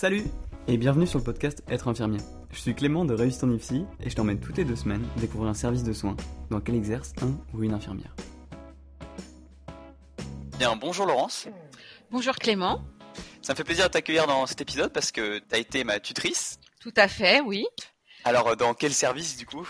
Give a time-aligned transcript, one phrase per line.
[0.00, 0.22] Salut
[0.68, 2.20] et bienvenue sur le podcast Être infirmier.
[2.52, 5.50] Je suis Clément de Réussite en IFSI et je t'emmène toutes les deux semaines découvrir
[5.50, 6.16] un service de soins
[6.50, 8.14] dans lequel exerce un ou une infirmière.
[10.56, 11.48] Bien, bonjour Laurence.
[12.12, 12.80] Bonjour Clément.
[13.42, 15.98] Ça me fait plaisir de t'accueillir dans cet épisode parce que tu as été ma
[15.98, 16.60] tutrice.
[16.80, 17.66] Tout à fait, oui.
[18.22, 19.68] Alors, dans quel service du coup?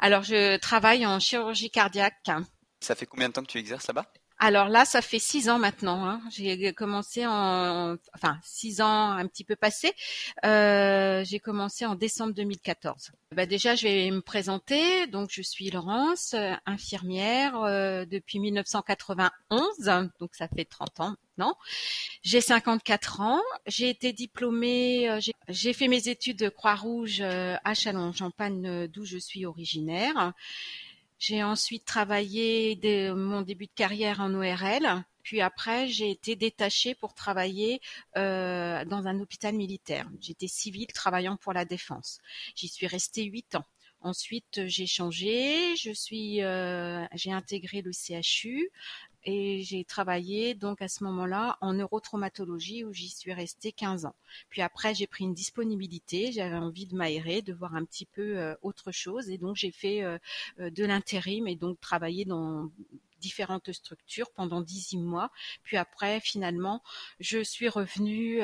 [0.00, 2.28] Alors, je travaille en chirurgie cardiaque.
[2.80, 4.06] Ça fait combien de temps que tu exerces là-bas?
[4.42, 6.08] Alors là, ça fait six ans maintenant.
[6.08, 6.22] Hein.
[6.30, 9.92] J'ai commencé en, enfin six ans un petit peu passé.
[10.46, 13.12] Euh, j'ai commencé en décembre 2014.
[13.36, 15.06] Bah déjà, je vais me présenter.
[15.08, 16.34] Donc, je suis Laurence,
[16.64, 20.08] infirmière euh, depuis 1991.
[20.18, 21.58] Donc, ça fait 30 ans maintenant.
[22.22, 23.42] J'ai 54 ans.
[23.66, 25.10] J'ai été diplômée.
[25.10, 30.32] Euh, j'ai fait mes études Croix-Rouge à Châlons-en-Champagne, d'où je suis originaire.
[31.20, 35.04] J'ai ensuite travaillé de mon début de carrière en ORL.
[35.22, 37.82] Puis après, j'ai été détachée pour travailler
[38.16, 40.08] euh, dans un hôpital militaire.
[40.18, 42.20] J'étais civile travaillant pour la défense.
[42.56, 43.66] J'y suis restée huit ans.
[44.00, 45.76] Ensuite, j'ai changé.
[45.76, 48.70] Je suis, euh, j'ai intégré le CHU
[49.24, 54.14] et j'ai travaillé donc à ce moment-là en neurotraumatologie où j'y suis restée 15 ans.
[54.48, 58.38] Puis après, j'ai pris une disponibilité, j'avais envie de m'aérer, de voir un petit peu
[58.38, 60.18] euh, autre chose et donc j'ai fait euh,
[60.58, 62.70] euh, de l'intérim et donc travaillé dans
[63.18, 65.30] différentes structures pendant 18 mois.
[65.62, 66.82] Puis après, finalement,
[67.18, 68.40] je suis revenue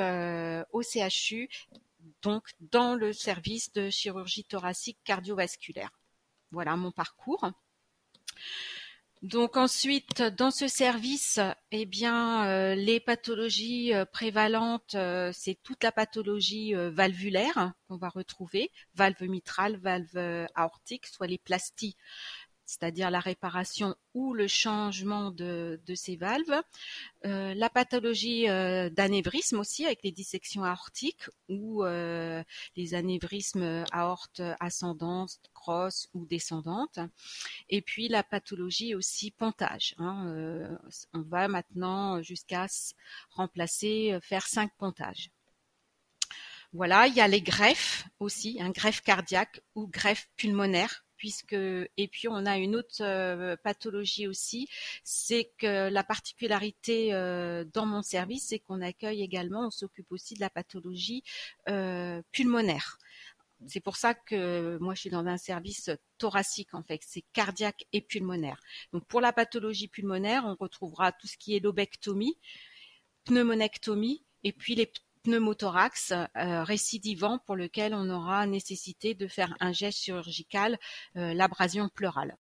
[0.71, 1.49] au CHU,
[2.21, 5.91] donc dans le service de chirurgie thoracique cardiovasculaire.
[6.51, 7.51] Voilà mon parcours.
[9.23, 15.83] Donc ensuite, dans ce service, eh bien, euh, les pathologies euh, prévalentes, euh, c'est toute
[15.83, 21.97] la pathologie valvulaire qu'on va retrouver, valve mitrale, valve aortique, soit les plasties
[22.67, 26.63] c'est-à-dire la réparation ou le changement de, ces valves.
[27.25, 32.43] Euh, la pathologie euh, d'anévrisme aussi avec les dissections aortiques ou euh,
[32.77, 36.99] les anévrismes aorte ascendante, crosse ou descendante.
[37.71, 39.95] Et puis la pathologie aussi pontage.
[39.99, 40.77] Hein,
[41.15, 42.67] on va maintenant jusqu'à
[43.31, 45.31] remplacer, faire cinq pontages.
[46.73, 52.09] Voilà, il y a les greffes aussi, un greffe cardiaque ou greffe pulmonaire puisque et
[52.09, 54.69] puis on a une autre euh, pathologie aussi,
[55.05, 60.35] c'est que la particularité euh, dans mon service, c'est qu'on accueille également, on s'occupe aussi
[60.35, 61.23] de la pathologie
[61.69, 62.99] euh, pulmonaire.
[63.67, 67.87] C'est pour ça que moi je suis dans un service thoracique en fait, c'est cardiaque
[67.93, 68.61] et pulmonaire.
[68.93, 72.37] Donc pour la pathologie pulmonaire, on retrouvera tout ce qui est lobectomie,
[73.25, 74.93] pneumonectomie et puis les
[75.27, 80.79] pneumothorax euh, récidivant pour lequel on aura nécessité de faire un geste chirurgical,
[81.17, 82.37] euh, l'abrasion pleurale.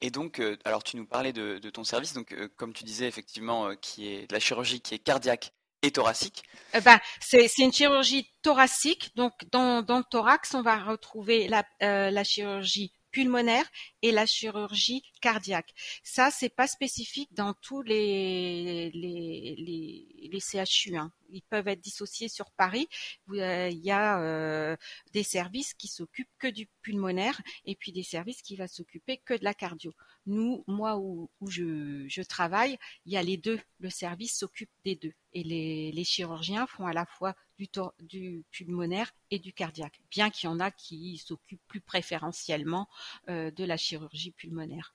[0.00, 3.76] Et donc, euh, alors tu nous parlais de, ton service, donc comme tu disais effectivement,
[3.76, 6.42] qui est de la chirurgie qui est cardiaque et thoracique.
[6.84, 12.24] Ben, c'est une chirurgie thoracique, donc dans, dans, le thorax, on va retrouver la, la
[12.24, 13.68] chirurgie pulmonaire
[14.00, 15.72] et la chirurgie cardiaque.
[16.02, 20.96] Ça, c'est pas spécifique dans tous les les, les, les CHU.
[20.96, 21.12] Hein.
[21.32, 22.88] Ils peuvent être dissociés sur Paris.
[23.30, 24.76] Euh, il y a euh,
[25.12, 29.34] des services qui s'occupent que du pulmonaire et puis des services qui vont s'occuper que
[29.34, 29.92] de la cardio.
[30.26, 33.60] Nous, moi où, où je, je, travaille, il y a les deux.
[33.80, 35.12] Le service s'occupe des deux.
[35.32, 37.68] Et les, les, chirurgiens font à la fois du,
[38.00, 42.88] du pulmonaire et du cardiaque, bien qu'il y en a qui s'occupent plus préférentiellement
[43.28, 44.94] euh, de la chirurgie pulmonaire.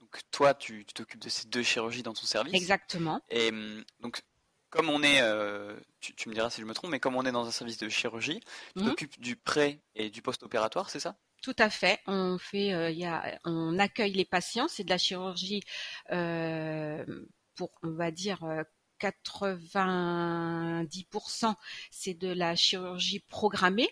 [0.00, 2.54] Donc toi, tu t'occupes de ces deux chirurgies dans ton service.
[2.54, 3.20] Exactement.
[3.28, 4.22] Et hum, donc
[4.70, 7.32] comme on est, euh, tu, me diras si je me trompe, mais comme on est
[7.32, 8.40] dans un service de chirurgie,
[8.74, 8.88] tu mhm.
[8.88, 11.16] t'occupes du pré et du post-opératoire, c'est ça?
[11.42, 12.00] Tout à fait.
[12.06, 14.68] On fait, euh, y a, on accueille les patients.
[14.68, 15.62] C'est de la chirurgie
[16.12, 17.04] euh,
[17.56, 18.40] pour, on va dire,
[19.00, 21.54] 90%.
[21.90, 23.90] C'est de la chirurgie programmée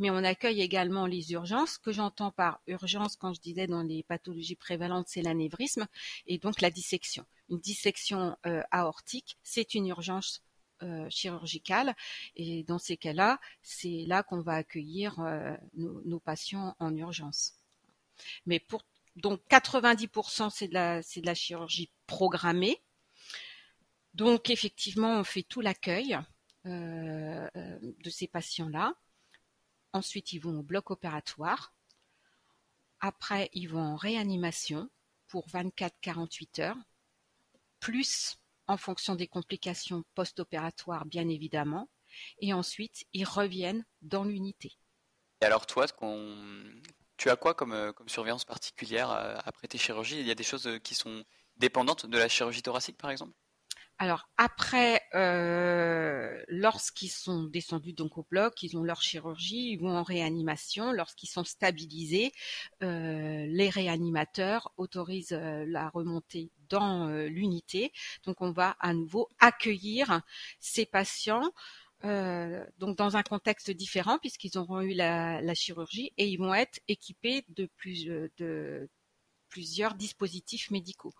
[0.00, 1.74] mais on accueille également les urgences.
[1.74, 5.86] Ce que j'entends par urgence, quand je disais dans les pathologies prévalentes, c'est l'anévrisme
[6.26, 7.26] et donc la dissection.
[7.50, 10.42] Une dissection euh, aortique, c'est une urgence
[10.82, 11.94] euh, chirurgicale
[12.36, 17.54] et dans ces cas-là, c'est là qu'on va accueillir euh, nos, patients en urgence.
[18.46, 18.82] Mais pour
[19.16, 22.80] donc 90% c'est de la c'est de la chirurgie programmée.
[24.14, 26.18] Donc effectivement, on fait tout l'accueil
[26.64, 28.94] de ces patients-là.
[29.92, 31.74] Ensuite, ils vont au bloc opératoire.
[33.00, 34.90] Après, ils vont en réanimation
[35.26, 36.76] pour 24-48 heures,
[37.80, 38.36] plus
[38.66, 41.88] en fonction des complications post-opératoires, bien évidemment.
[42.40, 44.76] Et ensuite, ils reviennent dans l'unité.
[45.40, 45.86] Et alors toi,
[47.16, 50.20] tu as quoi comme, euh, surveillance particulière euh, après tes chirurgies?
[50.20, 51.24] Il y a des choses euh, qui sont
[51.56, 53.32] dépendantes de la chirurgie thoracique, par exemple?
[54.00, 55.02] Alors après
[56.48, 60.90] lorsqu'ils sont descendus donc au bloc, ils ont leur chirurgie, ils vont en réanimation.
[60.92, 62.32] Lorsqu'ils sont stabilisés,
[62.80, 67.92] les réanimateurs autorisent la remontée dans l'unité.
[68.24, 70.22] Donc on va à nouveau accueillir
[70.60, 71.52] ces patients.
[72.02, 77.44] donc dans un contexte différent puisqu'ils auront eu la, chirurgie et ils vont être équipés
[77.50, 77.68] de
[79.50, 81.12] plusieurs dispositifs médicaux.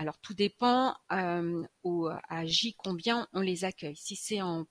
[0.00, 3.96] Alors tout dépend euh, au, à J combien on les accueille.
[3.96, 4.66] Si c'est en,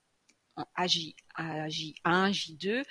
[0.56, 2.84] en J, 1 J2,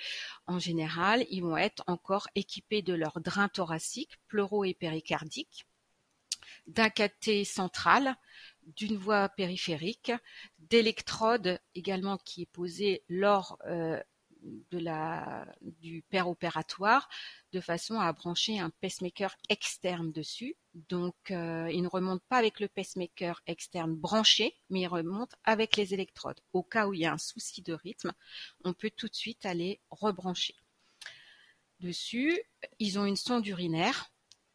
[0.46, 5.66] en général, ils vont être encore équipés de leur drain thoracique, pleuro et péricardique,
[6.66, 8.16] d'un cathé central,
[8.62, 10.10] d'une voie périphérique,
[10.60, 14.02] d'électrodes également qui est posée lors euh,
[14.70, 17.08] de la, du père opératoire
[17.52, 20.56] de façon à brancher un pacemaker externe dessus.
[20.74, 25.76] Donc, euh, il ne remonte pas avec le pacemaker externe branché, mais il remonte avec
[25.76, 26.40] les électrodes.
[26.52, 28.12] Au cas où il y a un souci de rythme,
[28.64, 30.54] on peut tout de suite aller rebrancher.
[31.80, 32.40] Dessus,
[32.78, 34.12] ils ont une sonde urinaire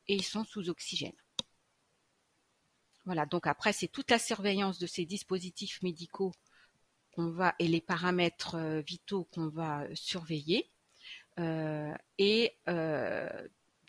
[0.08, 1.16] et ils sont sous oxygène.
[3.06, 6.34] Voilà, donc après, c'est toute la surveillance de ces dispositifs médicaux
[7.18, 10.72] va et les paramètres euh, vitaux qu'on va euh, surveiller.
[11.40, 12.54] Euh, et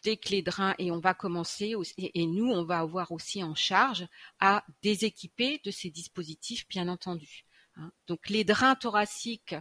[0.02, 3.54] dès que les drains et on va commencer et nous on va avoir aussi en
[3.54, 4.06] charge
[4.40, 7.44] à déséquiper de ces dispositifs bien entendu.
[7.76, 7.92] Hein.
[8.08, 9.54] Donc les drains thoraciques,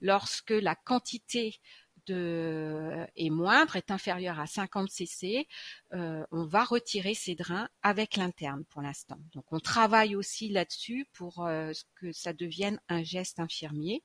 [0.00, 1.60] lorsque la quantité
[2.10, 5.46] est moindre, est inférieur à 50 cc,
[5.92, 9.18] euh, on va retirer ces drains avec l'interne pour l'instant.
[9.32, 14.02] Donc on travaille aussi là-dessus pour euh, que ça devienne un geste infirmier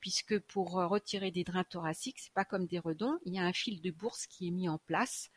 [0.00, 3.44] puisque pour euh, retirer des drains thoraciques, c'est pas comme des redons, il y a
[3.44, 5.30] un fil de bourse qui est mis en place.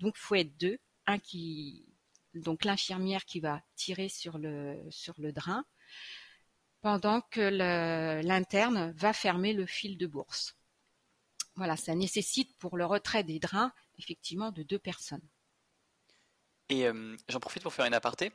[0.00, 1.86] Donc faut être deux, un qui
[2.34, 5.64] donc l'infirmière qui va tirer sur le sur le drain
[6.80, 10.57] pendant que l'interne va fermer le fil de bourse.
[11.58, 15.26] Voilà, ça nécessite pour le retrait des drains effectivement de deux personnes.
[16.68, 18.30] Et euh, j'en profite pour faire une aparté.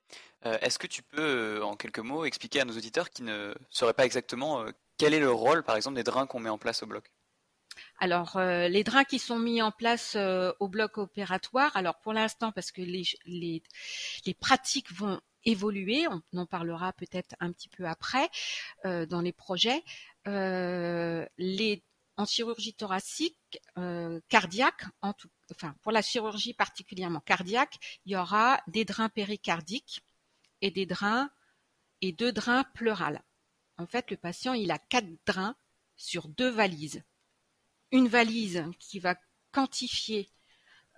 [0.46, 3.56] Euh, est-ce que tu peux, euh, en quelques mots, expliquer à nos auditeurs qui ne
[3.70, 4.66] sauraient pas exactement
[4.98, 7.10] quel est le rôle, par exemple, des drains qu'on met en place au bloc?
[8.00, 10.18] Alors, les drains qui sont mis en place
[10.60, 13.64] au bloc opératoire, alors pour l'instant, parce que les, les,
[14.26, 18.30] les, pratiques vont évoluer, on en parlera peut-être un petit peu après
[18.84, 19.84] dans les projets,
[20.26, 21.84] les
[22.18, 28.16] en chirurgie thoracique, euh, cardiaque, en tout, enfin pour la chirurgie particulièrement cardiaque, il y
[28.16, 30.04] aura des drains péricardiques
[30.62, 33.24] et deux drains pleurales.
[33.78, 35.56] En fait, le patient il a quatre drains
[35.96, 37.04] sur deux valises.
[37.92, 39.16] Une valise qui va
[39.52, 40.30] quantifier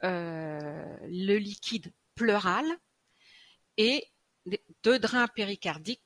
[0.03, 2.65] euh, le liquide pleural
[3.77, 4.05] et
[4.83, 6.01] deux drains péricardiques,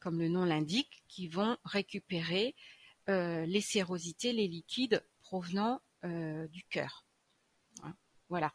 [0.00, 2.54] comme le nom l'indique, qui vont récupérer
[3.08, 7.04] les sérosités, les liquides provenant euh, du cœur.
[7.82, 7.94] Hein,
[8.28, 8.52] voilà.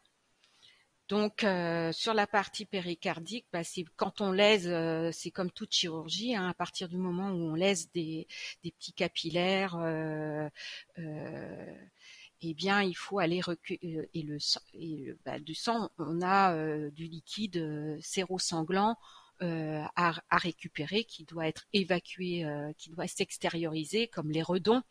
[1.08, 3.60] Donc euh, sur la partie péricardique, bah,
[3.96, 4.72] quand on lèse,
[5.12, 6.34] c'est comme toute chirurgie.
[6.34, 8.26] Hein, à partir du moment où on lèse des,
[8.62, 9.76] petits capillaires,
[12.40, 14.38] eh bien il faut aller recueillir et le
[15.24, 16.56] bah, du sang, on a
[16.90, 18.96] du liquide sérosanglant
[19.42, 24.82] euh, à, récupérer, qui doit être évacué, euh, qui doit s'extérioriser, comme les redons.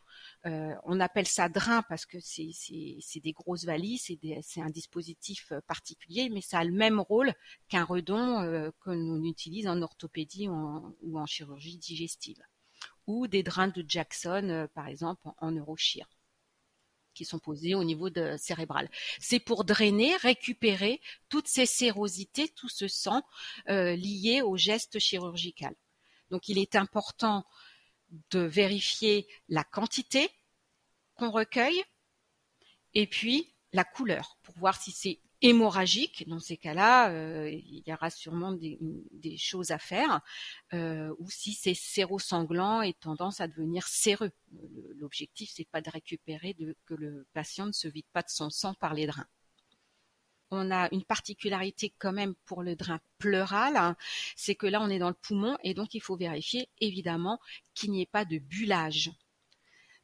[0.45, 6.29] Euh, on appelle ça drain parce que c'est des grosses valises, c'est un dispositif particulier,
[6.29, 7.33] mais ça a le même rôle
[7.69, 12.41] qu'un redon que l'on utilise en orthopédie ou en, chirurgie digestive,
[13.07, 15.55] ou des drains de Jackson, par exemple, en, en
[17.13, 18.89] qui sont posés au niveau cérébral.
[19.19, 23.21] C'est pour drainer, récupérer toutes ces sérosités, tout ce sang
[23.69, 25.75] euh, lié au geste chirurgical.
[26.29, 27.45] Donc il est important
[28.31, 30.29] de vérifier la quantité
[31.15, 31.83] qu'on recueille
[32.93, 37.93] et puis la couleur pour voir si c'est hémorragique, dans ces cas-là, euh, il y
[37.93, 40.21] aura sûrement des, choses à faire,
[40.73, 44.31] euh, ou si c'est sérosanglant et tendance à devenir séreux.
[44.95, 48.49] L'objectif, c'est pas de récupérer, de, que le patient ne se vide pas de son
[48.49, 49.27] sang par les drains.
[50.49, 53.97] On a une particularité quand même pour le drain pleural, hein,
[54.35, 57.39] c'est que là on est dans le poumon et donc il faut vérifier évidemment
[57.73, 59.11] qu'il n'y ait pas de bullage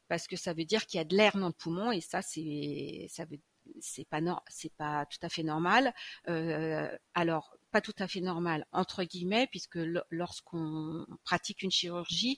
[0.08, 2.20] parce que ça veut dire qu'il y a de l'air dans le poumon et ça
[2.20, 3.38] c'est ça veut
[3.80, 5.92] c'est pas c'est pas tout à fait normal.
[6.28, 9.78] Euh, alors pas tout à fait normal entre guillemets puisque
[10.10, 12.36] lorsqu'on pratique une chirurgie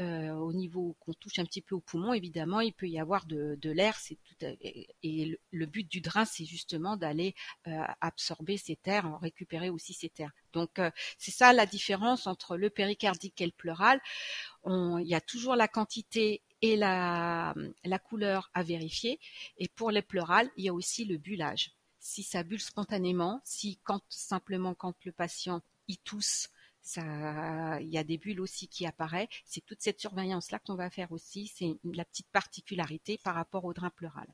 [0.00, 3.26] euh, au niveau qu'on touche un petit peu au poumon évidemment il peut y avoir
[3.26, 7.34] de, l'air c'est tout et, le, but du drain c'est justement d'aller
[7.66, 12.56] euh, absorber cet air récupérer aussi cet air donc euh, c'est ça la différence entre
[12.56, 14.00] le péricardique et le pleural.
[14.66, 19.18] Il y a toujours la quantité et la, la couleur à vérifier.
[19.58, 21.72] Et pour les pleurales il y a aussi le bullage
[22.02, 26.48] si ça bulle spontanément, si quand simplement quand le patient y tousse,
[26.82, 29.28] ça, il y a des bulles aussi qui apparaissent.
[29.44, 31.46] C'est toute cette surveillance là qu'on va faire aussi.
[31.46, 34.26] C'est la petite particularité par rapport au drain pleural.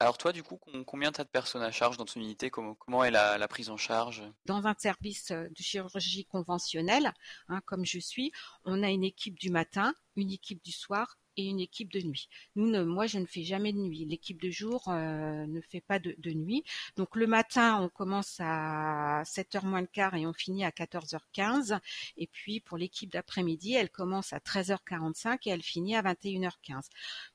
[0.00, 2.50] Alors toi, du coup, combien tu as de personnes à charge dans ton unité?
[2.50, 4.24] Comment, comment est la, prise en charge?
[4.46, 7.12] Dans un service euh, de chirurgie conventionnelle,
[7.48, 8.32] hein, comme je suis,
[8.64, 12.28] on a une équipe du matin, une équipe du soir et une équipe de nuit.
[12.56, 14.04] Nous, moi, je ne fais jamais de nuit.
[14.04, 16.64] L'équipe de jour euh, ne fait pas de, nuit.
[16.96, 21.78] Donc le matin, on commence à 7h moins le quart et on finit à 14h15.
[22.16, 26.88] Et puis pour l'équipe d'après-midi, elle commence à 13h45 et elle finit à 21h15.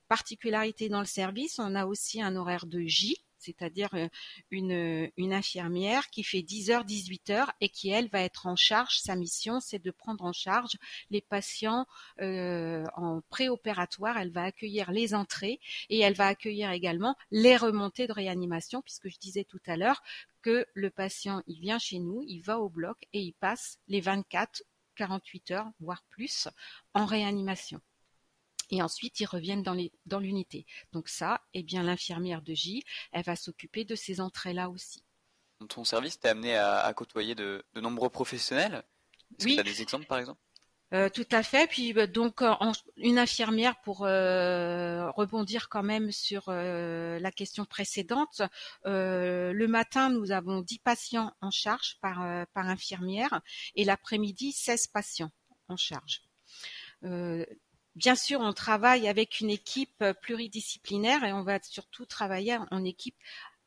[0.07, 4.07] Particularité dans le service, on a aussi un horaire de J c'est-à-dire euh,
[4.51, 8.55] une, une infirmière qui fait 10 heures, 18 heures et qui, elle, va être en
[8.55, 8.99] charge.
[8.99, 10.77] Sa mission, c'est de prendre en charge
[11.09, 11.85] les patients
[12.21, 14.17] euh, en préopératoire.
[14.17, 19.09] Elle va accueillir les entrées et elle va accueillir également les remontées de réanimation, puisque
[19.09, 20.03] je disais tout à l'heure
[20.41, 24.01] que le patient, il vient chez nous, il va au bloc et il passe les
[24.01, 24.63] 24,
[24.95, 26.47] 48 heures, voire plus,
[26.93, 27.81] en réanimation
[28.69, 30.65] et ensuite ils reviennent dans l'unité.
[30.91, 35.03] Donc ça, eh bien l'infirmière de J, elle va s'occuper de ces entrées-là aussi.
[35.59, 38.83] Dans ton service, tu es amené à, côtoyer de, nombreux professionnels
[39.37, 39.55] Est-ce oui.
[39.55, 40.39] tu as des exemples par exemple?
[40.93, 41.67] Euh, tout à fait.
[41.67, 42.41] Puis bah, donc
[42.97, 48.41] une infirmière pour euh, rebondir quand même sur euh, la question précédente.
[48.85, 53.41] le matin, nous avons 10 patients en charge par, par infirmière
[53.75, 55.31] et l'après-midi 16 patients
[55.67, 56.23] en charge.
[57.99, 62.85] Bien sûr, on travaille avec une équipe euh, pluridisciplinaire et on va surtout travailler en
[62.85, 63.17] équipe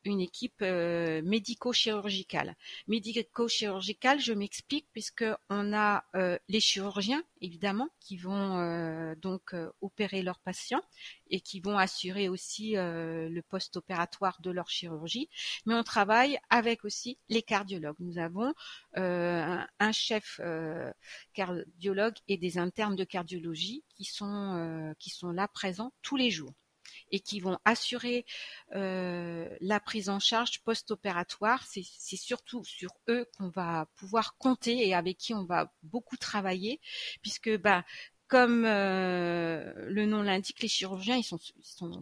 [0.05, 2.55] une équipe euh, médico-chirurgicale.
[2.87, 10.21] Médico-chirurgicale, je m'explique, puisque on a euh, les chirurgiens, évidemment, qui vont euh, donc opérer
[10.21, 10.83] leurs patients
[11.29, 15.29] et qui vont assurer aussi le post-opératoire de leur chirurgie.
[15.65, 17.95] Mais on travaille avec aussi les cardiologues.
[17.99, 18.53] Nous avons
[18.95, 20.39] un, chef
[21.33, 26.53] cardiologue et des internes de cardiologie qui sont qui sont là présents tous les jours
[27.11, 28.25] et qui vont assurer
[28.75, 31.63] euh, la prise en charge post-opératoire.
[31.65, 36.79] C'est surtout sur eux qu'on va pouvoir compter et avec qui on va beaucoup travailler,
[37.21, 37.83] puisque bah,
[38.27, 41.39] comme euh, le nom l'indique, les chirurgiens ils sont,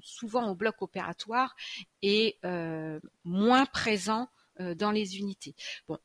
[0.01, 1.55] souvent au bloc opératoire
[2.01, 4.29] et euh, moins présents
[4.75, 5.55] dans les unités.
[5.87, 5.97] Bon,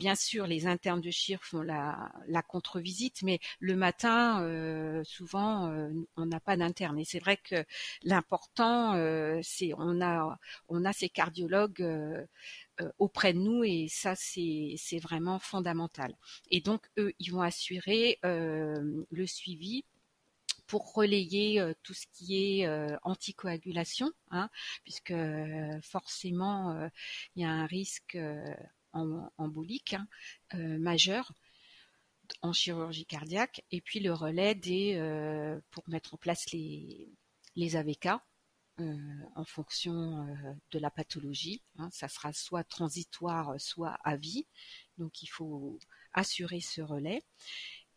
[0.00, 2.10] Bien sûr, les internes de CHIR font la,
[2.48, 6.98] contre-visite, mais le matin, euh, souvent, euh, on n'a pas d'interne.
[6.98, 7.66] Et c'est vrai que
[8.02, 10.38] l'important, euh, c'est on a
[10.68, 11.86] on ces cardiologues
[12.98, 16.14] auprès de nous et ça c'est c'est vraiment fondamental.
[16.50, 19.84] Et donc eux, ils vont assurer le suivi
[20.66, 22.68] pour relayer tout ce qui est
[23.02, 24.48] anticoagulation, hein,
[24.84, 25.12] puisque
[25.82, 26.88] forcément
[27.36, 28.16] il y a un risque
[28.92, 30.06] embolique hein,
[30.54, 31.32] euh, majeur
[32.42, 34.58] en chirurgie cardiaque, et puis le relais
[34.96, 37.08] euh, pour mettre en place les,
[37.56, 38.08] les AVK.
[38.78, 38.96] Euh,
[39.34, 40.26] en fonction
[40.70, 41.60] de la pathologie.
[41.76, 41.90] Hein.
[41.92, 44.46] ça sera soit transitoire, soit à vie.
[44.96, 45.78] Donc il faut
[46.14, 47.22] assurer ce relais.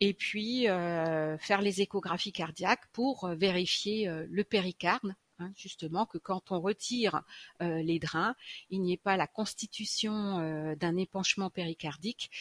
[0.02, 6.62] Et puis faire les échographies cardiaques pour vérifier le péricarde Hein, justement que quand on
[6.62, 7.24] retire
[7.62, 8.36] euh, les drains,
[8.70, 12.32] il n'y ait pas la constitution euh, d'un épanchement péricardique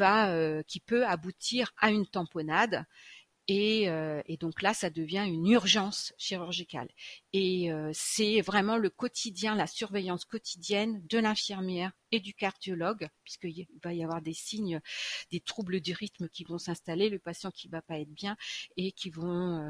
[0.00, 2.84] euh, qui peut aboutir à une tamponnade
[3.46, 3.90] et,
[4.40, 6.88] donc là, ça devient une urgence chirurgicale.
[7.34, 13.92] Et c'est vraiment le quotidien, la surveillance quotidienne de l'infirmière et du cardiologue, puisqu'il va
[13.92, 14.80] y avoir des signes,
[15.30, 18.36] des troubles du rythme qui vont s'installer, le patient qui va pas être bien
[18.76, 19.60] et vont,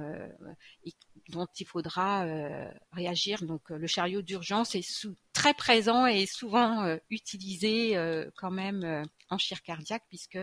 [1.29, 3.45] dont il faudra euh, réagir.
[3.45, 7.97] Donc euh, le chariot d'urgence est très présent et souvent euh, utilisé
[8.37, 10.39] quand même en chir cardiaque puisque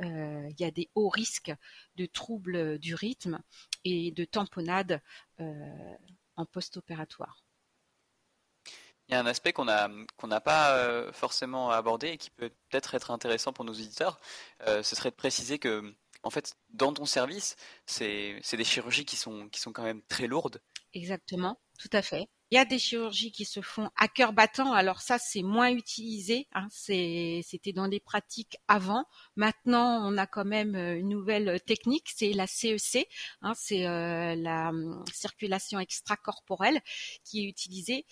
[0.00, 1.52] il y a des hauts risques
[1.96, 3.40] de troubles du rythme
[3.84, 5.00] et de tamponnade
[5.38, 7.42] en post-opératoire.
[9.10, 13.10] Il y a un aspect qu'on n'a pas forcément abordé et qui peut peut-être être
[13.10, 14.20] intéressant pour nos auditeurs.
[14.66, 19.48] ce serait de préciser que en fait, dans ton service, c'est des chirurgies qui sont,
[19.48, 20.60] qui sont quand même très lourdes.
[20.92, 22.26] Exactement, tout à fait.
[22.50, 24.72] il y a des chirurgies qui se font à cœur battant.
[24.72, 26.48] Alors ça, c'est moins utilisé.
[26.52, 26.66] Hein.
[26.70, 29.04] C'était dans les pratiques avant.
[29.36, 33.08] Maintenant, on a quand même euh, une nouvelle technique, c'est la CEC.
[33.42, 33.52] Hein.
[33.54, 36.80] c'est euh, la hum, circulation extracorporelle
[37.24, 38.04] qui est utilisée.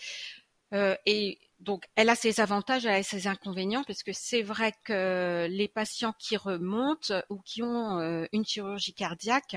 [0.74, 4.72] Euh, et donc, elle a ses avantages, elle a ses inconvénients, parce que c'est vrai
[4.84, 9.56] que les patients qui remontent ou qui ont euh, une chirurgie cardiaque,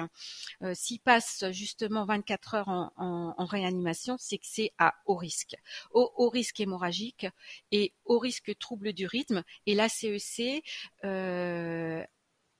[0.63, 5.55] euh, s'ils passent justement 24 heures en, réanimation, c'est que c'est à haut risque,
[5.91, 7.27] au, risque hémorragique
[7.71, 9.43] et au risque trouble du rythme.
[9.65, 10.63] Et la CEC,
[11.03, 12.05] a,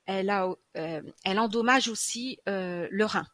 [0.06, 3.26] elle endommage aussi le rein.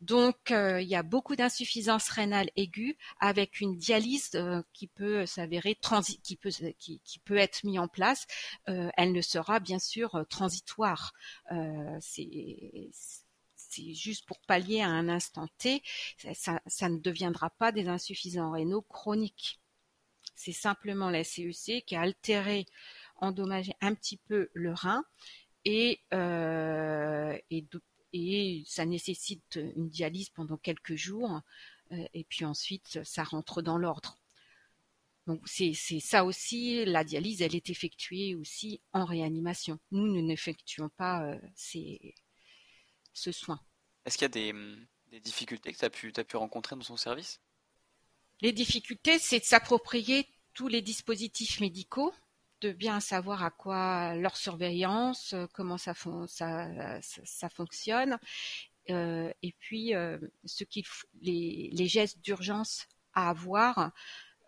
[0.00, 5.24] Donc, euh, il y a beaucoup d'insuffisance rénale aiguë avec une dialyse euh, qui peut
[5.24, 8.26] s'avérer peut qui, peut être mise en place.
[8.68, 11.14] Euh, elle ne sera bien sûr transitoire.
[12.00, 15.82] c'est juste pour pallier à un instant T.
[16.34, 19.60] Ça, ne deviendra pas des insuffisants rénaux chroniques.
[20.34, 22.66] C'est simplement la CEC qui a altéré,
[23.16, 25.04] endommagé un petit peu le rein
[25.64, 27.62] et, et
[28.14, 31.40] et ça nécessite une dialyse pendant quelques jours
[31.90, 34.18] euh, et puis ensuite ça rentre dans l'ordre.
[35.26, 39.80] Donc c'est ça aussi, la dialyse, elle est effectuée aussi en réanimation.
[39.90, 41.40] Nous, nous n'effectuons pas euh,
[43.14, 43.58] ce soin.
[44.04, 44.52] Est-ce qu'il y a des,
[45.10, 47.40] des, difficultés que tu as pu, as pu rencontrer dans son service?
[48.42, 52.12] Les difficultés, c'est de s'approprier tous les dispositifs médicaux
[52.64, 55.92] de bien savoir à quoi leur surveillance, euh, comment ça,
[56.32, 58.18] ça, fonctionne,
[58.90, 60.64] euh, et puis euh, ce
[61.20, 63.92] les, les gestes d'urgence à avoir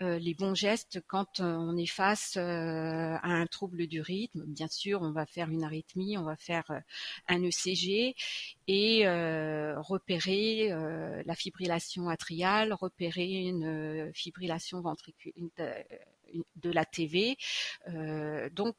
[0.00, 4.44] les bons gestes quand on est face à un trouble du rythme.
[4.44, 6.70] Bien sûr, on va faire une arythmie, on va faire
[7.28, 8.14] un ECG
[8.68, 9.08] et
[9.78, 10.68] repérer
[11.25, 15.87] la fibrillation atriale, repérer une fibrillation ventriculaire
[16.56, 17.37] de la TV.
[18.52, 18.76] donc,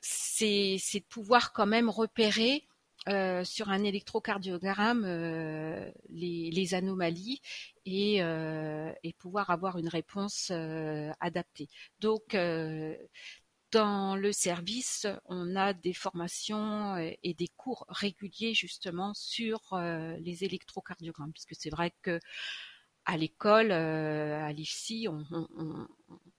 [0.00, 2.66] c'est de pouvoir quand même repérer
[3.08, 7.40] euh, sur un électrocardiogramme euh, les, anomalies
[7.86, 10.50] euh, et, pouvoir avoir une réponse
[11.20, 11.68] adaptée.
[12.00, 12.36] Donc,
[13.72, 19.60] dans le service, on a des formations et des cours réguliers justement sur
[20.18, 22.18] les électrocardiogrammes, puisque c'est vrai que
[23.06, 25.24] à l'école, à l'IFSI, on,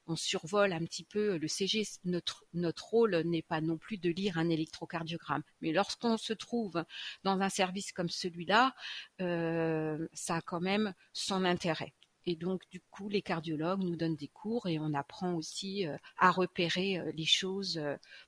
[0.07, 1.83] on survole un petit peu le CG.
[2.05, 5.43] Notre, notre rôle n'est pas non plus de lire un électrocardiogramme.
[5.61, 6.83] Mais lorsqu'on se trouve
[7.23, 8.73] dans un service comme celui-là,
[9.21, 11.93] euh, ça a quand même son intérêt.
[12.25, 15.95] Et donc, du coup, les cardiologues nous donnent des cours et on apprend aussi euh,
[16.17, 17.81] à repérer euh, les choses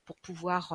[0.04, 0.74] pour pouvoir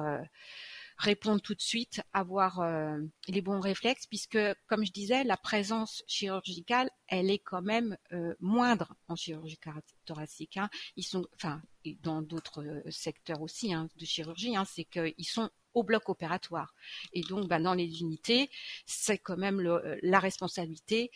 [0.98, 6.04] répondre tout de suite, avoir euh, les bons réflexes, puisque, comme je disais, la présence
[6.08, 9.60] chirurgicale, elle est quand même euh, moindre en chirurgie
[10.06, 10.58] thoracique.
[10.58, 10.70] Hein.
[10.96, 11.62] Ils sont, enfin,
[12.02, 16.74] dans d'autres euh, secteurs aussi hein, de chirurgie, hein, c'est qu'ils sont au bloc opératoire.
[17.12, 18.50] Et donc, ben, dans les unités,
[18.86, 19.62] c'est quand même
[20.02, 21.12] la responsabilité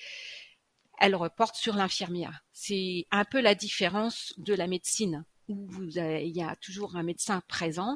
[1.01, 2.43] elle reporte sur l'infirmière.
[2.51, 7.03] C'est un peu la différence de la médecine, où vous il y a toujours un
[7.03, 7.95] médecin présent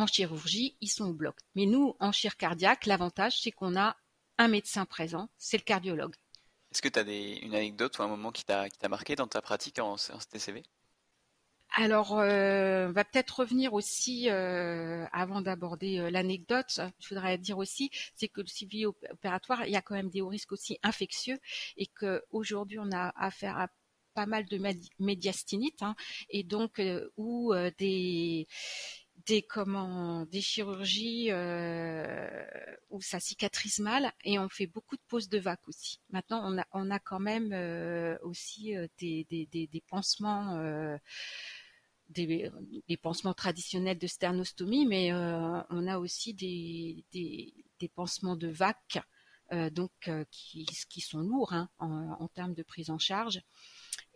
[0.00, 1.36] en chirurgie, ils sont au bloc.
[1.54, 3.96] Mais nous, en chir cardiaque, l'avantage, c'est qu'on a
[4.38, 6.14] un médecin présent, c'est le cardiologue.
[6.72, 9.78] Est-ce que tu as une anecdote ou un moment qui t'a marqué dans ta pratique
[9.78, 10.62] en, TCV
[11.74, 17.58] alors, euh, on va peut-être revenir aussi, euh, avant d'aborder euh, l'anecdote, je voudrais dire
[17.58, 20.80] aussi, c'est que le suivi opératoire, il y a quand même des hauts risques aussi
[20.82, 21.38] infectieux
[21.76, 23.68] et qu'aujourd'hui, on a affaire à
[24.14, 24.60] pas mal de
[24.98, 25.94] médiastinite hein,
[26.28, 26.82] et donc
[27.16, 28.48] où des
[29.30, 32.44] des comment des chirurgies euh,
[32.90, 36.00] où ça cicatrise mal et on fait beaucoup de poses de vac aussi.
[36.10, 40.58] Maintenant on a on a quand même euh, aussi euh, des, des, des, pansements
[42.08, 42.50] des,
[43.00, 48.98] pansements traditionnels de sternostomie, mais on a aussi des, des, des pansements de vac
[49.70, 53.40] donc qui, qui sont lourds hein, en, en, termes de prise en charge.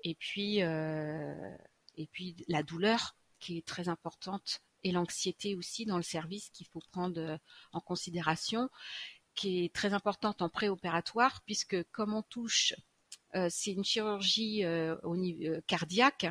[0.03, 6.03] Et puis et puis la douleur qui est très importante et l'anxiété aussi dans le
[6.03, 7.39] service qu'il faut prendre euh,
[7.73, 8.69] en considération,
[9.35, 12.75] qui est très importante en préopératoire, puisque comme on touche
[13.35, 16.27] euh, c'est une chirurgie euh, au niveau cardiaque,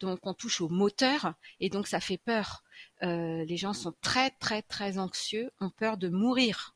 [0.00, 2.64] donc on touche au moteur et donc ça fait peur.
[3.02, 6.74] les gens sont très très très anxieux, ont peur de mourir,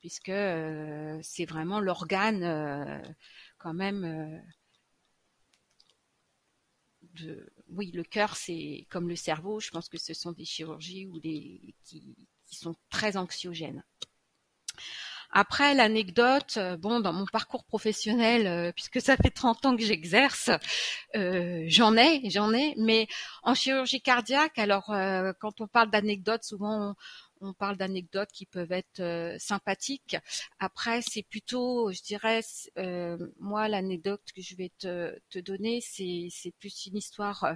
[0.00, 0.32] puisque
[1.22, 3.04] c'est vraiment l'organe
[3.58, 4.42] quand même
[7.68, 9.60] oui, le cœur, c'est comme le cerveau.
[9.60, 12.14] Je pense que ce sont des chirurgies ou des, qui,
[12.50, 13.82] sont très anxiogènes.
[15.30, 20.50] Après, l'anecdote, bon, dans mon parcours professionnel, puisque ça fait 30 ans que j'exerce,
[21.14, 23.08] j'en ai, j'en ai, mais
[23.42, 24.86] en chirurgie cardiaque, alors
[25.40, 26.94] quand on parle d'anecdotes, souvent
[27.46, 30.16] on parle d'anecdotes qui peuvent être euh, sympathiques.
[30.58, 32.40] Après, c'est plutôt, je dirais,
[32.78, 37.54] euh, moi, l'anecdote que je vais te, donner, c'est, plus une histoire, euh,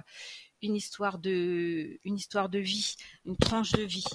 [0.61, 1.99] une histoire de,
[2.59, 4.05] vie, une tranche de vie,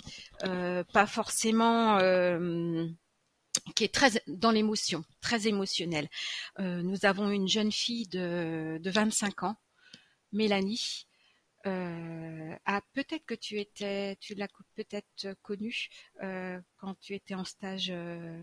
[0.40, 1.98] pas forcément
[3.74, 6.08] qui est très dans l'émotion, très émotionnelle.
[6.58, 9.56] nous avons une jeune fille de, de 25 ans,
[10.32, 11.06] Mélanie,
[11.66, 15.88] ah, peut-être que tu étais, tu l'as peut-être connu
[16.22, 18.42] euh, quand tu étais en stage euh,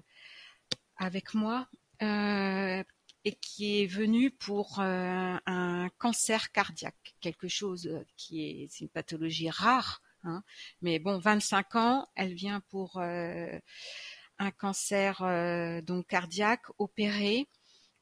[0.98, 1.68] avec moi
[2.02, 10.02] et qui est venu pour un cancer cardiaque, quelque chose qui est, une pathologie rare,
[10.24, 10.44] hein,
[10.82, 17.48] mais bon, 25 ans, elle vient pour un cancer donc cardiaque opéré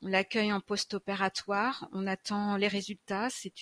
[0.01, 3.29] on l'accueille en post-opératoire, on attend les résultats.
[3.29, 3.53] C'est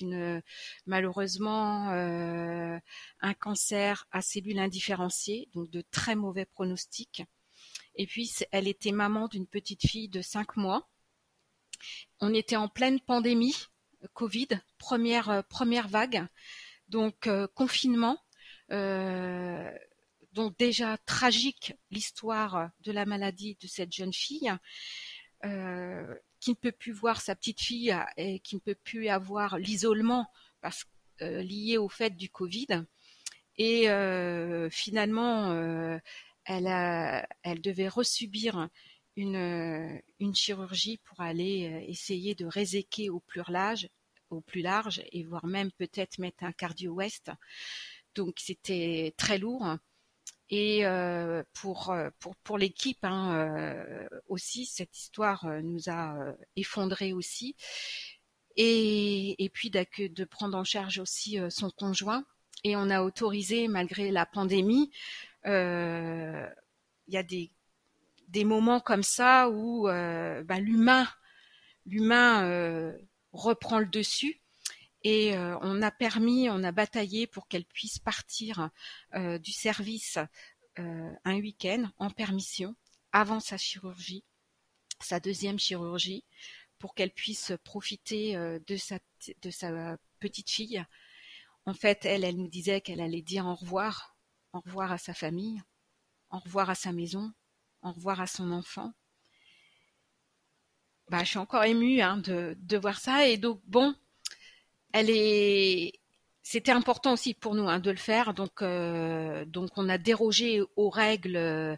[0.85, 2.77] malheureusement euh,
[3.21, 7.23] un cancer à cellules indifférenciées, donc de très mauvais pronostics.
[7.95, 10.89] Et puis elle était maman d'une petite fille de 5 mois.
[12.19, 13.55] On était en pleine pandémie,
[14.13, 14.47] Covid,
[14.77, 16.25] première euh, première vague,
[16.87, 18.17] donc euh, confinement.
[20.33, 24.51] donc déjà tragique l'histoire de la maladie de cette jeune fille
[26.39, 30.27] qui ne peut plus voir sa petite fille et qui ne peut plus avoir l'isolement
[31.21, 32.85] euh, lié au fait du Covid.
[33.57, 35.97] Et euh, finalement, euh,
[36.45, 38.69] elle devait resubir
[39.17, 43.89] une, une chirurgie pour aller essayer de réséquer au plus large,
[44.29, 47.31] au plus large et voire même peut-être mettre un cardio-ouest.
[48.15, 49.77] Donc c'était très lourd.
[50.49, 56.15] Et euh, pour, euh, pour, pour l'équipe hein, euh, aussi, cette histoire nous a
[56.55, 57.55] effondré aussi.
[58.55, 62.25] Et, et puis de prendre en charge aussi son conjoint.
[62.63, 64.91] Et on a autorisé, malgré la pandémie,
[65.45, 65.51] il
[67.07, 67.51] y a des,
[68.27, 71.07] des moments comme ça où bah, l'humain
[71.85, 72.93] l'humain
[73.31, 74.38] reprend le dessus
[75.03, 78.69] et euh, on a permis, on a bataillé pour qu'elle puisse partir
[79.15, 80.17] euh, du service
[80.77, 82.75] euh, un week-end en permission
[83.11, 84.23] avant sa chirurgie,
[84.99, 86.25] sa deuxième chirurgie,
[86.77, 88.99] pour qu'elle puisse profiter de sa
[89.41, 90.85] de sa petite fille.
[91.65, 94.15] En fait, elle, elle nous disait qu'elle allait dire au revoir,
[94.53, 95.61] au revoir à sa famille,
[96.29, 97.33] au revoir à sa maison,
[97.81, 98.93] au revoir à son enfant.
[101.09, 103.27] Bah, je suis encore émue hein, de, de voir ça.
[103.27, 103.95] Et donc, bon,
[104.93, 105.93] elle est
[106.41, 108.33] c'était important aussi pour nous hein, de le faire.
[108.33, 111.77] Donc, euh, donc on a dérogé aux règles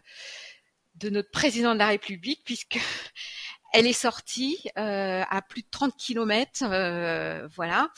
[0.94, 2.78] de notre président de la République puisque
[3.74, 7.90] elle est sortie euh, à plus de 30 kilomètres, euh, voilà.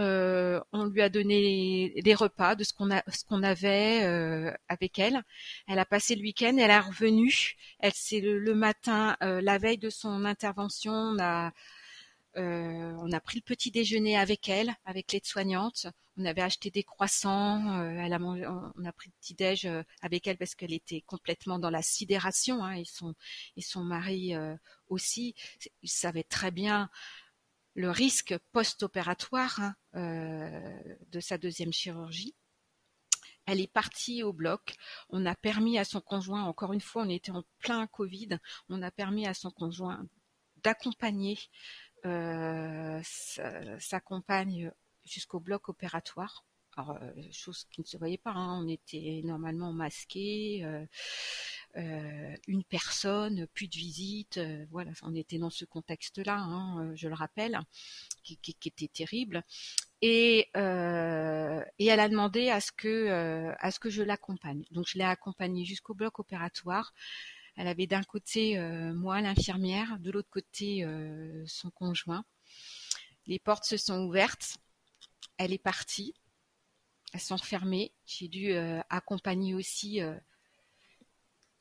[0.00, 4.52] Euh, on lui a donné des repas de ce qu'on a, ce qu'on avait euh,
[4.68, 5.22] avec elle.
[5.68, 7.54] Elle a passé le week-end, elle est revenue.
[7.78, 11.52] Elle c'est le, le, matin, euh, la veille de son intervention, on a
[12.36, 15.86] euh, on a pris le petit déjeuner avec elle, avec l'aide-soignante.
[16.16, 17.80] On avait acheté des croissants.
[17.80, 21.02] Euh, elle a on a pris le petit déj euh, avec elle parce qu'elle était
[21.02, 22.64] complètement dans la sidération.
[22.64, 22.82] Hein,
[23.56, 24.34] et son mari
[24.88, 25.34] aussi.
[25.82, 26.90] Il savait très bien
[27.74, 32.34] le risque post-opératoire hein, de sa deuxième chirurgie.
[33.46, 34.74] Elle est partie au bloc.
[35.10, 38.80] On a permis à son conjoint, encore une fois, on était en plein Covid, on
[38.80, 40.06] a permis à son conjoint
[40.64, 41.38] d'accompagner
[43.78, 44.72] s'accompagne
[45.04, 46.44] jusqu'au bloc opératoire.
[46.76, 48.60] Alors, euh, chose qui ne se voyait pas, hein.
[48.60, 50.84] on était normalement masqué, euh,
[51.76, 54.40] euh, une personne, plus de visite,
[54.70, 57.60] voilà, on était dans ce contexte-là, hein, je le rappelle,
[58.24, 59.44] qui, était terrible.
[60.02, 64.64] Et, elle a demandé à ce que je l'accompagne.
[64.72, 66.92] Donc je l'ai accompagnée jusqu'au bloc opératoire.
[67.56, 72.24] Elle avait d'un côté euh, moi, l'infirmière, de l'autre côté euh, son conjoint.
[73.26, 74.58] Les portes se sont ouvertes.
[75.38, 76.14] Elle est partie.
[77.12, 77.92] Elles sont fermées.
[78.06, 80.00] J'ai dû euh, accompagner aussi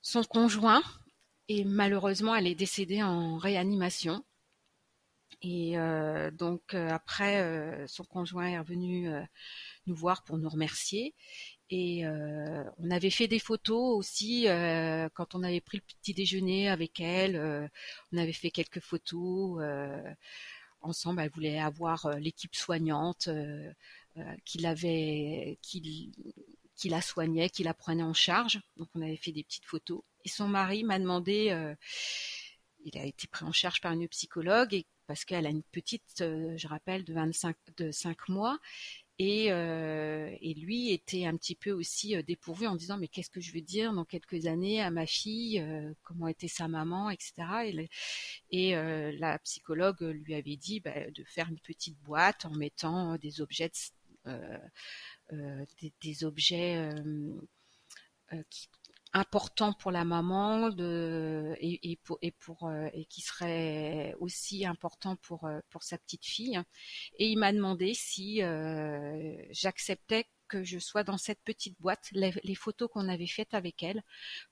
[0.02, 0.84] son conjoint.
[1.48, 4.26] Et malheureusement, elle est décédée en réanimation.
[5.42, 5.76] Et
[6.32, 9.10] donc après, son conjoint est revenu
[9.88, 11.14] nous voir pour nous remercier.
[11.70, 16.14] Et euh, on avait fait des photos aussi euh, quand on avait pris le petit
[16.14, 17.36] déjeuner avec elle.
[17.36, 17.68] Euh,
[18.12, 19.62] on avait fait quelques photos
[20.82, 21.22] ensemble.
[21.22, 23.30] Elle voulait avoir l'équipe soignante
[24.46, 26.12] qui l'avait, qui,
[26.86, 28.60] la soignait, qui la prenait en charge.
[28.78, 30.02] Donc on avait fait des petites photos.
[30.26, 31.76] Et son mari m'a demandé,
[32.86, 36.68] il a été pris en charge par une psychologue parce qu'elle a une petite, je
[36.68, 38.60] rappelle, de 25, de 5 mois.
[39.20, 43.30] Et, euh, et, lui était un petit peu aussi euh, dépourvu en disant mais qu'est-ce
[43.30, 47.12] que je veux dire dans quelques années à ma fille, euh, comment était sa maman,
[47.12, 47.34] etc.
[48.50, 53.40] Et, la psychologue lui avait dit bah, de faire une petite boîte en mettant des
[53.42, 53.72] objets,
[55.32, 56.90] des, des, objets
[58.50, 58.68] qui,
[59.14, 65.16] important pour la maman de, et, pour, et, pour, euh, et qui serait aussi important
[65.18, 66.60] pour, euh, pour sa petite fille.
[67.20, 72.56] Et il m'a demandé si euh, j'acceptais que je sois dans cette petite boîte, les,
[72.56, 74.04] photos qu'on avait faites avec elle,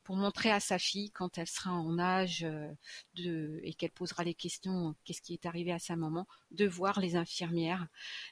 [0.03, 2.71] pour montrer à sa fille quand elle sera en âge euh,
[3.13, 6.99] de et qu'elle posera les questions, qu'est-ce qui est arrivé à sa maman, de voir
[6.99, 7.85] les infirmières,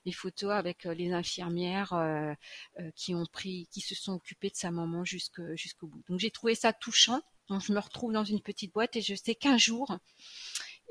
[0.05, 2.33] les photos avec euh, les infirmières euh,
[2.95, 6.01] qui ont pris, qui se sont occupées de sa maman jusqu'au jusqu'au bout.
[6.09, 7.21] Donc j'ai trouvé ça touchant.
[7.49, 9.97] Donc je me retrouve dans une petite boîte et je sais qu'un jour,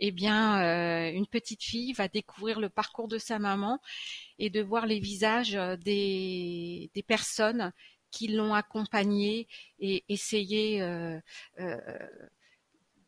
[0.00, 3.80] eh bien, euh, une petite fille va découvrir le parcours de sa maman
[4.38, 7.72] et de voir les visages euh, des, personnes
[8.10, 11.20] qui l'ont accompagnée et essayé euh,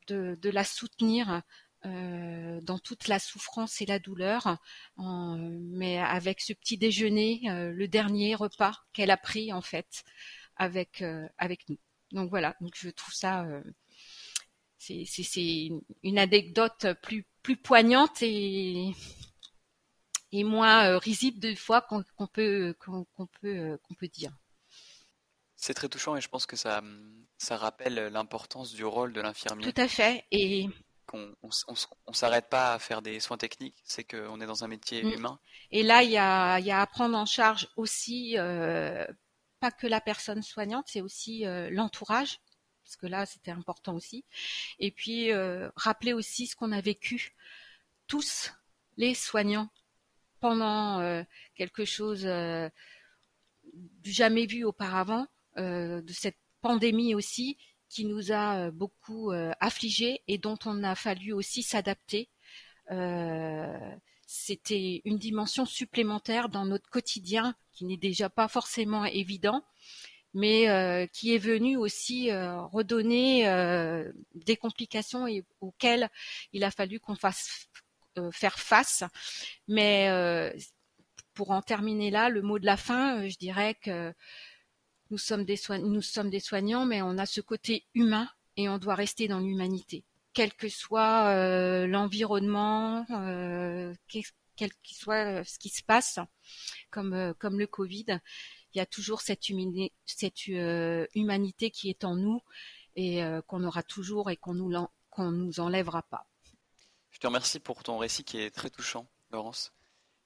[0.08, 1.42] de, la soutenir
[1.84, 4.58] dans toute la souffrance et la douleur,
[4.98, 10.04] mais avec ce petit déjeuner, le dernier repas qu'elle a pris en fait
[10.56, 11.02] avec
[11.38, 11.78] avec nous.
[12.12, 13.46] Donc voilà, donc je trouve ça
[14.80, 15.68] c'est
[16.02, 18.94] une anecdote plus, plus poignante et,
[20.32, 24.08] et moins euh, risible des fois qu'on qu peut, qu'on qu peut, euh, qu'on peut
[24.08, 24.32] dire.
[25.56, 26.82] C'est très touchant et je pense que ça,
[27.36, 29.70] ça rappelle l'importance du rôle de l'infirmier.
[29.70, 30.24] Tout à fait.
[30.30, 30.70] Et
[31.04, 31.74] qu'on on, on,
[32.06, 35.12] on s'arrête pas à faire des soins techniques, c'est qu'on est dans un métier mmh.
[35.12, 35.38] humain.
[35.72, 39.06] Et là, il y a, y a à prendre en charge aussi, euh,
[39.58, 42.38] pas que la personne soignante, c'est aussi euh, l'entourage
[42.90, 44.24] parce que là c'était important aussi.
[44.80, 47.36] Et puis euh, rappeler aussi ce qu'on a vécu
[48.08, 48.52] tous
[48.96, 49.70] les soignants
[50.40, 51.22] pendant euh,
[51.54, 52.68] quelque chose euh,
[53.72, 60.38] du jamais vu auparavant, euh, de cette pandémie aussi qui nous a beaucoup affligés et
[60.38, 62.28] dont on a fallu aussi s'adapter.
[64.26, 69.64] C'était une dimension supplémentaire dans notre quotidien qui n'est déjà pas forcément évident
[70.34, 75.26] mais euh, qui est venu aussi euh, redonner euh, des complications
[75.60, 76.08] auxquelles
[76.52, 77.68] il a fallu qu'on fasse
[78.32, 79.04] faire face.
[79.68, 80.10] Mais
[81.32, 84.12] pour en terminer là, le mot de la fin, je dirais que
[85.10, 85.56] nous sommes des
[86.40, 90.68] soignants, mais on a ce côté humain et on doit rester dans l'humanité, quel que
[90.68, 96.18] soit euh, l'environnement, euh, quel, que soit ce qui se passe,
[96.90, 98.20] comme, euh, comme le Covid
[98.74, 99.50] il y a toujours cette,
[100.48, 102.40] euh, humanité qui est en nous
[102.96, 104.72] et euh, qu'on aura toujours et qu'on nous,
[105.18, 106.26] nous enlèvera pas.
[107.10, 109.72] Je te remercie pour ton récit qui est très touchant, Laurence.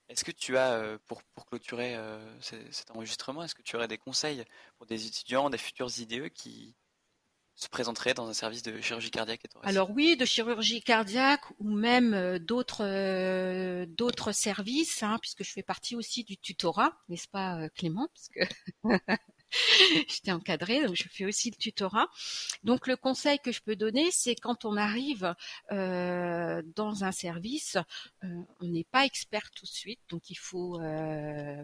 [0.08, 1.96] Est-ce que tu as, euh, pour, pour clôturer
[2.40, 4.44] cet enregistrement, est-ce que tu aurais des conseils
[4.76, 6.74] pour des étudiants, des futurs IDE qui,
[7.54, 12.12] se présenterait dans un service de chirurgie cardiaque Alors oui, de chirurgie cardiaque ou même
[12.12, 17.60] euh, d'autres euh, d'autres services, hein, puisque je fais partie aussi du tutorat, n'est-ce pas
[17.60, 18.08] euh, Clément?
[18.12, 19.20] Parce que
[20.08, 22.08] j'étais encadrée, donc je fais aussi le tutorat.
[22.64, 25.34] Donc le conseil que je peux donner, c'est quand on arrive
[25.70, 27.76] euh, dans un service,
[28.22, 31.62] on n'est pas expert tout de suite, donc il faut euh,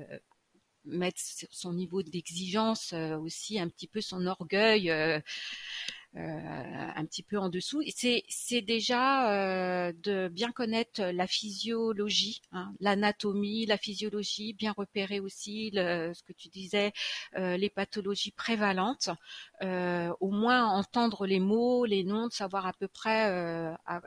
[0.84, 5.20] mettre son niveau d'exigence euh, aussi un petit peu son orgueil euh,
[6.16, 7.82] euh, un petit peu en dessous.
[7.94, 15.70] C'est c'est déjà de bien connaître la physiologie, hein, l'anatomie, la physiologie, bien repérer aussi
[15.72, 16.92] ce que tu disais,
[17.36, 19.10] les pathologies prévalentes.
[19.62, 24.02] Au moins entendre les mots, les noms, de savoir à peu près à,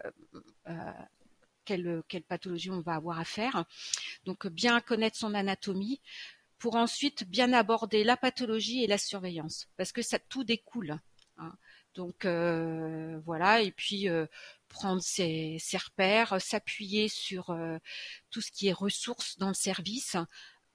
[1.63, 3.63] quelle, quelle pathologie on va avoir à faire.
[4.25, 6.01] Donc bien connaître son anatomie
[6.63, 10.97] pour ensuite bien aborder la pathologie et la surveillance, parce que ça tout découle.
[11.35, 11.53] Hein.
[11.93, 14.27] Donc euh, voilà, et puis euh,
[14.69, 17.77] prendre ses, repères, s'appuyer sur euh,
[18.29, 20.15] tout ce qui est ressources dans le service,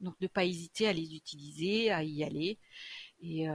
[0.01, 2.59] donc ne pas hésiter à les utiliser, à y aller,
[3.22, 3.48] et,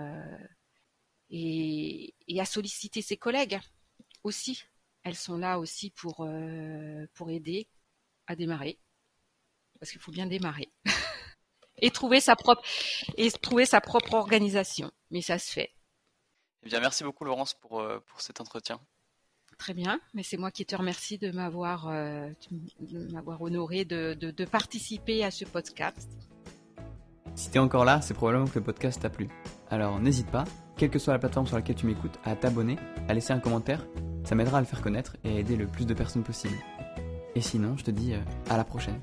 [2.39, 3.59] à solliciter ses collègues
[4.23, 4.63] aussi.
[5.03, 6.27] Elles sont là aussi pour
[7.29, 7.67] aider
[8.25, 8.79] à démarrer,
[9.79, 10.71] parce qu'il faut bien démarrer.
[11.83, 12.63] et trouver sa propre
[13.17, 14.89] et trouver sa propre organisation.
[15.11, 15.69] Mais ça se fait.
[16.63, 18.79] Eh bien, merci beaucoup Laurence pour, euh, pour cet entretien.
[19.59, 22.29] Très bien, mais c'est moi qui te remercie de m'avoir euh,
[22.79, 26.09] de m'avoir honoré de, de, de, participer à ce podcast.
[27.35, 29.29] Si t'es encore là, c'est probablement que le podcast t'a plu.
[29.69, 30.45] Alors n'hésite pas,
[30.77, 33.85] quelle que soit la plateforme sur laquelle tu m'écoutes, à t'abonner, à laisser un commentaire.
[34.23, 36.57] Ça m'aidera à le faire connaître et à aider le plus de personnes possible.
[37.35, 39.01] Et sinon, je te dis euh, à la prochaine.